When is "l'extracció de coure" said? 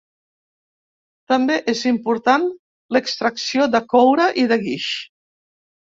2.97-4.29